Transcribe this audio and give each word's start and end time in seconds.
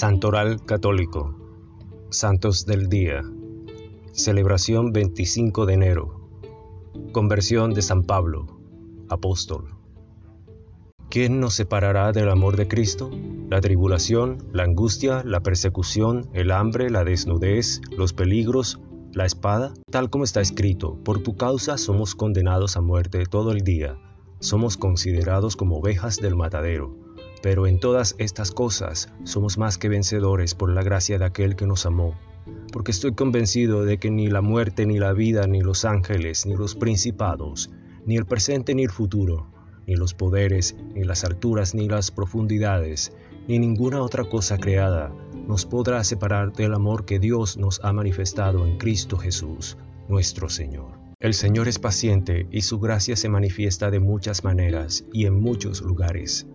Santoral 0.00 0.64
Católico 0.64 1.36
Santos 2.08 2.64
del 2.64 2.88
Día 2.88 3.22
Celebración 4.12 4.92
25 4.92 5.66
de 5.66 5.74
enero 5.74 6.30
Conversión 7.12 7.74
de 7.74 7.82
San 7.82 8.04
Pablo 8.04 8.46
Apóstol 9.10 9.76
¿Quién 11.10 11.38
nos 11.38 11.52
separará 11.52 12.12
del 12.12 12.30
amor 12.30 12.56
de 12.56 12.66
Cristo? 12.66 13.10
La 13.50 13.60
tribulación, 13.60 14.48
la 14.54 14.62
angustia, 14.62 15.22
la 15.22 15.42
persecución, 15.42 16.30
el 16.32 16.50
hambre, 16.50 16.88
la 16.88 17.04
desnudez, 17.04 17.82
los 17.94 18.14
peligros, 18.14 18.80
la 19.12 19.26
espada, 19.26 19.74
tal 19.90 20.08
como 20.08 20.24
está 20.24 20.40
escrito, 20.40 20.96
por 21.04 21.22
tu 21.22 21.36
causa 21.36 21.76
somos 21.76 22.14
condenados 22.14 22.78
a 22.78 22.80
muerte 22.80 23.26
todo 23.26 23.52
el 23.52 23.60
día, 23.60 23.98
somos 24.38 24.78
considerados 24.78 25.56
como 25.56 25.76
ovejas 25.76 26.16
del 26.16 26.36
matadero. 26.36 26.99
Pero 27.42 27.66
en 27.66 27.80
todas 27.80 28.14
estas 28.18 28.50
cosas 28.50 29.12
somos 29.24 29.58
más 29.58 29.78
que 29.78 29.88
vencedores 29.88 30.54
por 30.54 30.70
la 30.72 30.82
gracia 30.82 31.18
de 31.18 31.24
aquel 31.24 31.56
que 31.56 31.66
nos 31.66 31.86
amó, 31.86 32.14
porque 32.72 32.90
estoy 32.90 33.14
convencido 33.14 33.84
de 33.84 33.98
que 33.98 34.10
ni 34.10 34.28
la 34.28 34.42
muerte, 34.42 34.86
ni 34.86 34.98
la 34.98 35.12
vida, 35.12 35.46
ni 35.46 35.60
los 35.60 35.84
ángeles, 35.84 36.46
ni 36.46 36.54
los 36.54 36.74
principados, 36.74 37.70
ni 38.06 38.16
el 38.16 38.26
presente, 38.26 38.74
ni 38.74 38.84
el 38.84 38.90
futuro, 38.90 39.50
ni 39.86 39.96
los 39.96 40.14
poderes, 40.14 40.76
ni 40.94 41.04
las 41.04 41.24
alturas, 41.24 41.74
ni 41.74 41.88
las 41.88 42.10
profundidades, 42.10 43.12
ni 43.48 43.58
ninguna 43.58 44.02
otra 44.02 44.24
cosa 44.24 44.58
creada 44.58 45.12
nos 45.50 45.66
podrá 45.66 46.04
separar 46.04 46.52
del 46.52 46.74
amor 46.74 47.04
que 47.04 47.18
Dios 47.18 47.56
nos 47.56 47.80
ha 47.82 47.92
manifestado 47.92 48.66
en 48.66 48.78
Cristo 48.78 49.16
Jesús, 49.16 49.76
nuestro 50.08 50.48
Señor. 50.48 50.92
El 51.18 51.34
Señor 51.34 51.66
es 51.66 51.80
paciente 51.80 52.46
y 52.52 52.62
su 52.62 52.78
gracia 52.78 53.16
se 53.16 53.28
manifiesta 53.28 53.90
de 53.90 53.98
muchas 53.98 54.44
maneras 54.44 55.04
y 55.12 55.26
en 55.26 55.34
muchos 55.34 55.82
lugares. 55.82 56.46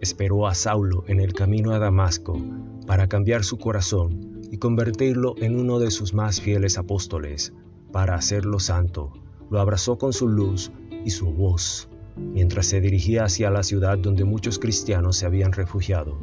Esperó 0.00 0.46
a 0.46 0.54
Saulo 0.54 1.04
en 1.06 1.20
el 1.20 1.32
camino 1.32 1.72
a 1.72 1.78
Damasco 1.78 2.40
para 2.86 3.08
cambiar 3.08 3.44
su 3.44 3.58
corazón 3.58 4.40
y 4.50 4.58
convertirlo 4.58 5.34
en 5.38 5.58
uno 5.58 5.78
de 5.78 5.90
sus 5.90 6.14
más 6.14 6.40
fieles 6.40 6.78
apóstoles, 6.78 7.52
para 7.92 8.14
hacerlo 8.14 8.60
santo. 8.60 9.12
Lo 9.50 9.60
abrazó 9.60 9.98
con 9.98 10.12
su 10.12 10.28
luz 10.28 10.70
y 11.04 11.10
su 11.10 11.26
voz, 11.26 11.88
mientras 12.16 12.66
se 12.66 12.80
dirigía 12.80 13.24
hacia 13.24 13.50
la 13.50 13.62
ciudad 13.62 13.98
donde 13.98 14.24
muchos 14.24 14.58
cristianos 14.58 15.16
se 15.16 15.26
habían 15.26 15.52
refugiado 15.52 16.18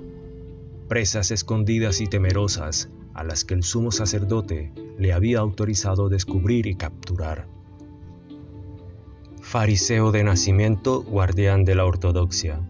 presas 0.88 1.31
escondidas 1.31 2.02
y 2.02 2.08
temerosas 2.08 2.89
a 3.16 3.23
las 3.23 3.45
que 3.45 3.55
el 3.55 3.64
sumo 3.64 3.92
sacerdote 3.92 4.72
le 4.98 5.11
había 5.11 5.39
autorizado 5.39 6.08
descubrir 6.08 6.67
y 6.67 6.76
capturar. 6.76 7.48
Fariseo 9.42 10.11
de 10.11 10.23
nacimiento, 10.23 11.02
guardián 11.02 11.64
de 11.64 11.73
la 11.73 11.86
ortodoxia. 11.86 12.61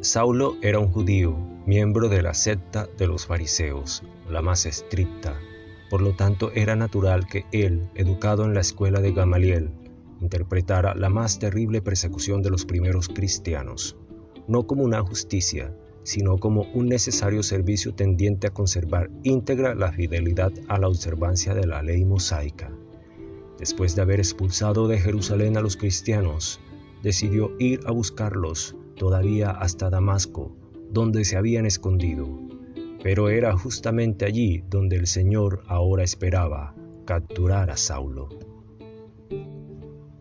Saulo 0.00 0.56
era 0.62 0.78
un 0.78 0.92
judío, 0.92 1.36
miembro 1.66 2.08
de 2.08 2.22
la 2.22 2.32
secta 2.32 2.88
de 2.96 3.08
los 3.08 3.26
fariseos, 3.26 4.04
la 4.30 4.42
más 4.42 4.64
estricta. 4.64 5.36
Por 5.90 6.02
lo 6.02 6.14
tanto, 6.14 6.52
era 6.54 6.76
natural 6.76 7.26
que 7.26 7.46
él, 7.50 7.90
educado 7.96 8.44
en 8.44 8.54
la 8.54 8.60
escuela 8.60 9.00
de 9.00 9.10
Gamaliel, 9.10 9.70
interpretara 10.20 10.94
la 10.94 11.08
más 11.08 11.40
terrible 11.40 11.82
persecución 11.82 12.42
de 12.42 12.50
los 12.50 12.64
primeros 12.64 13.08
cristianos, 13.08 13.96
no 14.46 14.68
como 14.68 14.84
una 14.84 15.02
justicia, 15.02 15.74
sino 16.04 16.38
como 16.38 16.62
un 16.74 16.86
necesario 16.86 17.42
servicio 17.42 17.92
tendiente 17.92 18.46
a 18.46 18.54
conservar 18.54 19.10
íntegra 19.24 19.74
la 19.74 19.90
fidelidad 19.90 20.52
a 20.68 20.78
la 20.78 20.86
observancia 20.86 21.54
de 21.54 21.66
la 21.66 21.82
ley 21.82 22.04
mosaica. 22.04 22.70
Después 23.58 23.96
de 23.96 24.02
haber 24.02 24.20
expulsado 24.20 24.86
de 24.86 25.00
Jerusalén 25.00 25.56
a 25.56 25.60
los 25.60 25.76
cristianos, 25.76 26.60
decidió 27.02 27.50
ir 27.58 27.80
a 27.84 27.90
buscarlos 27.90 28.76
todavía 28.98 29.50
hasta 29.50 29.90
Damasco, 29.90 30.56
donde 30.90 31.24
se 31.24 31.36
habían 31.36 31.64
escondido. 31.64 32.28
Pero 33.02 33.28
era 33.28 33.56
justamente 33.56 34.26
allí 34.26 34.64
donde 34.68 34.96
el 34.96 35.06
Señor 35.06 35.62
ahora 35.66 36.02
esperaba 36.02 36.74
capturar 37.06 37.70
a 37.70 37.76
Saulo. 37.76 38.28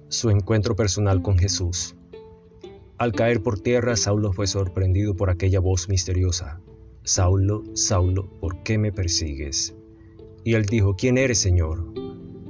Su 0.07 0.29
encuentro 0.29 0.75
personal 0.75 1.21
con 1.21 1.37
Jesús 1.37 1.97
al 2.99 3.11
caer 3.11 3.43
por 3.43 3.59
tierra, 3.59 3.95
Saulo 3.95 4.33
fue 4.33 4.47
sorprendido 4.47 5.15
por 5.15 5.29
aquella 5.29 5.59
voz 5.59 5.87
misteriosa. 5.87 6.59
Saulo, 7.03 7.63
Saulo, 7.75 8.27
¿por 8.39 8.63
qué 8.63 8.79
me 8.79 8.91
persigues? 8.91 9.75
Y 10.43 10.55
él 10.55 10.65
dijo, 10.65 10.95
¿quién 10.95 11.19
eres, 11.19 11.37
Señor? 11.37 11.93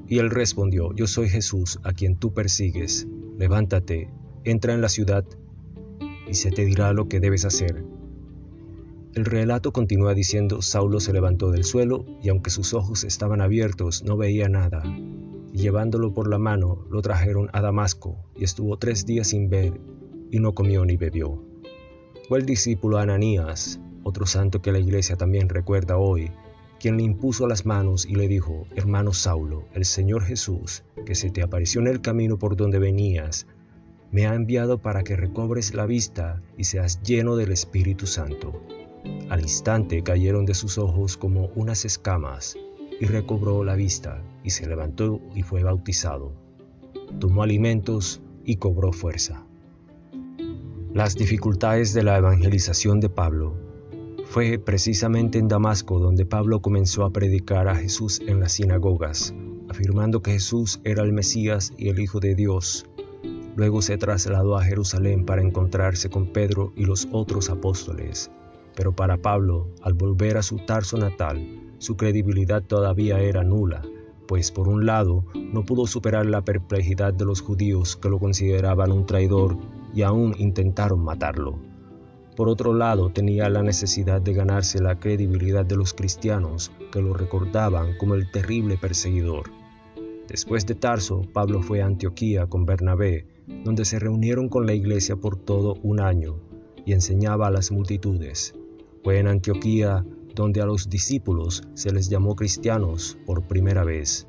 Y 0.07 0.19
él 0.19 0.29
respondió, 0.29 0.95
yo 0.95 1.05
soy 1.05 1.27
Jesús, 1.27 1.79
a 1.83 1.91
quien 1.91 2.15
tú 2.15 2.33
persigues. 2.33 3.07
Levántate, 3.37 4.09
entra 4.45 4.73
en 4.73 4.79
la 4.79 4.87
ciudad, 4.87 5.25
y 6.27 6.35
se 6.35 6.51
te 6.51 6.65
dirá 6.65 6.93
lo 6.93 7.07
que 7.07 7.19
debes 7.19 7.45
hacer. 7.45 7.83
El 9.13 9.25
relato 9.25 9.73
continúa 9.73 10.13
diciendo, 10.13 10.61
Saulo 10.61 10.99
se 10.99 11.13
levantó 11.13 11.49
del 11.49 11.63
suelo, 11.63 12.05
y 12.21 12.29
aunque 12.29 12.51
sus 12.51 12.73
ojos 12.73 13.03
estaban 13.03 13.41
abiertos, 13.41 14.03
no 14.03 14.15
veía 14.15 14.47
nada. 14.47 14.83
Y 14.85 15.57
llevándolo 15.57 16.13
por 16.13 16.29
la 16.29 16.37
mano, 16.37 16.85
lo 16.91 17.01
trajeron 17.01 17.49
a 17.53 17.61
Damasco, 17.61 18.17
y 18.35 18.43
estuvo 18.43 18.77
tres 18.77 19.05
días 19.05 19.29
sin 19.29 19.49
ver 19.49 19.79
y 20.29 20.39
no 20.39 20.53
comió 20.53 20.85
ni 20.85 20.97
bebió. 20.97 21.43
Fue 22.27 22.39
el 22.39 22.45
discípulo 22.45 22.97
Ananías, 22.97 23.79
otro 24.03 24.25
santo 24.25 24.61
que 24.61 24.71
la 24.71 24.79
iglesia 24.79 25.15
también 25.15 25.49
recuerda 25.49 25.97
hoy, 25.97 26.31
quien 26.79 26.97
le 26.97 27.03
impuso 27.03 27.47
las 27.47 27.65
manos 27.65 28.05
y 28.05 28.15
le 28.15 28.27
dijo, 28.27 28.67
hermano 28.75 29.13
Saulo, 29.13 29.65
el 29.73 29.85
Señor 29.85 30.23
Jesús, 30.23 30.83
que 31.05 31.15
se 31.15 31.31
te 31.31 31.41
apareció 31.41 31.81
en 31.81 31.87
el 31.87 32.01
camino 32.01 32.37
por 32.37 32.55
donde 32.55 32.79
venías, 32.79 33.47
me 34.11 34.27
ha 34.27 34.33
enviado 34.33 34.77
para 34.77 35.03
que 35.03 35.15
recobres 35.15 35.73
la 35.73 35.85
vista 35.85 36.41
y 36.57 36.63
seas 36.63 37.01
lleno 37.01 37.35
del 37.35 37.51
Espíritu 37.51 38.07
Santo. 38.07 38.61
Al 39.29 39.41
instante 39.41 40.03
cayeron 40.03 40.45
de 40.45 40.53
sus 40.53 40.77
ojos 40.77 41.17
como 41.17 41.47
unas 41.55 41.85
escamas, 41.85 42.57
y 42.99 43.05
recobró 43.05 43.63
la 43.63 43.75
vista, 43.75 44.21
y 44.43 44.49
se 44.49 44.67
levantó 44.67 45.21
y 45.35 45.43
fue 45.43 45.63
bautizado. 45.63 46.33
Tomó 47.19 47.43
alimentos 47.43 48.21
y 48.43 48.55
cobró 48.55 48.91
fuerza. 48.91 49.45
Las 50.93 51.15
dificultades 51.15 51.93
de 51.93 52.03
la 52.03 52.17
evangelización 52.17 52.99
de 52.99 53.09
Pablo. 53.09 53.55
Fue 54.25 54.57
precisamente 54.57 55.37
en 55.37 55.47
Damasco 55.47 55.99
donde 55.99 56.25
Pablo 56.25 56.61
comenzó 56.61 57.05
a 57.05 57.11
predicar 57.11 57.67
a 57.67 57.75
Jesús 57.75 58.21
en 58.25 58.39
las 58.39 58.53
sinagogas, 58.53 59.33
afirmando 59.69 60.21
que 60.21 60.31
Jesús 60.31 60.81
era 60.83 61.03
el 61.03 61.13
Mesías 61.13 61.71
y 61.77 61.89
el 61.89 61.99
Hijo 61.99 62.19
de 62.19 62.35
Dios. 62.35 62.85
Luego 63.57 63.81
se 63.81 63.97
trasladó 63.97 64.55
a 64.55 64.63
Jerusalén 64.63 65.25
para 65.25 65.41
encontrarse 65.41 66.11
con 66.11 66.27
Pedro 66.27 66.73
y 66.75 66.85
los 66.85 67.07
otros 67.11 67.49
apóstoles. 67.49 68.29
Pero 68.75 68.95
para 68.95 69.17
Pablo, 69.17 69.69
al 69.81 69.95
volver 69.95 70.37
a 70.37 70.43
su 70.43 70.57
Tarso 70.57 70.95
natal, 70.95 71.73
su 71.79 71.97
credibilidad 71.97 72.61
todavía 72.61 73.19
era 73.19 73.43
nula, 73.43 73.81
pues 74.27 74.51
por 74.51 74.67
un 74.67 74.85
lado 74.85 75.25
no 75.33 75.65
pudo 75.65 75.87
superar 75.87 76.27
la 76.27 76.43
perplejidad 76.43 77.15
de 77.15 77.25
los 77.25 77.41
judíos 77.41 77.95
que 77.95 78.09
lo 78.09 78.19
consideraban 78.19 78.91
un 78.91 79.07
traidor 79.07 79.57
y 79.91 80.03
aún 80.03 80.35
intentaron 80.37 81.03
matarlo. 81.03 81.57
Por 82.35 82.49
otro 82.49 82.75
lado, 82.75 83.09
tenía 83.09 83.49
la 83.49 83.63
necesidad 83.63 84.21
de 84.21 84.33
ganarse 84.33 84.83
la 84.83 84.99
credibilidad 84.99 85.65
de 85.65 85.77
los 85.77 85.95
cristianos, 85.95 86.71
que 86.91 87.01
lo 87.01 87.15
recordaban 87.15 87.97
como 87.97 88.13
el 88.13 88.29
terrible 88.29 88.77
perseguidor. 88.77 89.49
Después 90.27 90.67
de 90.67 90.75
Tarso, 90.75 91.23
Pablo 91.33 91.63
fue 91.63 91.81
a 91.81 91.87
Antioquía 91.87 92.45
con 92.45 92.67
Bernabé, 92.67 93.25
donde 93.47 93.85
se 93.85 93.99
reunieron 93.99 94.49
con 94.49 94.65
la 94.65 94.73
iglesia 94.73 95.15
por 95.15 95.37
todo 95.37 95.75
un 95.81 95.99
año 95.99 96.39
y 96.85 96.93
enseñaba 96.93 97.47
a 97.47 97.51
las 97.51 97.71
multitudes. 97.71 98.53
Fue 99.03 99.19
en 99.19 99.27
Antioquía 99.27 100.05
donde 100.35 100.61
a 100.61 100.65
los 100.65 100.89
discípulos 100.89 101.63
se 101.73 101.91
les 101.91 102.09
llamó 102.09 102.35
cristianos 102.35 103.17
por 103.25 103.47
primera 103.47 103.83
vez. 103.83 104.27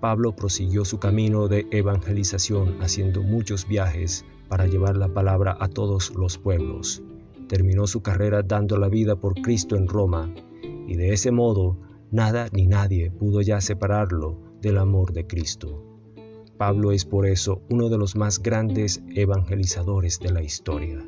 Pablo 0.00 0.34
prosiguió 0.34 0.84
su 0.84 0.98
camino 0.98 1.48
de 1.48 1.66
evangelización 1.70 2.82
haciendo 2.82 3.22
muchos 3.22 3.66
viajes 3.66 4.24
para 4.48 4.66
llevar 4.66 4.96
la 4.96 5.08
palabra 5.08 5.56
a 5.58 5.68
todos 5.68 6.12
los 6.14 6.38
pueblos. 6.38 7.02
Terminó 7.48 7.86
su 7.86 8.02
carrera 8.02 8.42
dando 8.42 8.76
la 8.78 8.88
vida 8.88 9.16
por 9.16 9.40
Cristo 9.40 9.76
en 9.76 9.86
Roma, 9.88 10.34
y 10.86 10.96
de 10.96 11.12
ese 11.12 11.30
modo 11.30 11.78
nada 12.10 12.48
ni 12.52 12.66
nadie 12.66 13.10
pudo 13.10 13.40
ya 13.40 13.60
separarlo 13.60 14.38
del 14.60 14.78
amor 14.78 15.12
de 15.12 15.26
Cristo. 15.26 15.91
Pablo 16.62 16.92
es 16.92 17.04
por 17.04 17.26
eso 17.26 17.60
uno 17.70 17.88
de 17.88 17.98
los 17.98 18.14
más 18.14 18.40
grandes 18.40 19.02
evangelizadores 19.16 20.20
de 20.20 20.30
la 20.30 20.44
historia. 20.44 21.04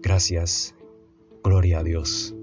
Gracias. 0.00 0.74
Gloria 1.44 1.80
a 1.80 1.82
Dios. 1.82 2.34